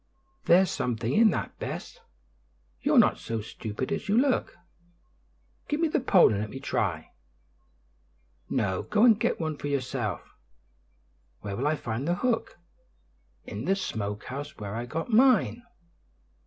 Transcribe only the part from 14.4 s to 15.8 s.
where I got mine."